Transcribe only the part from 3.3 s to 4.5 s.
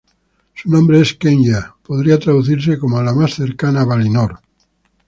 cercana a Valinor".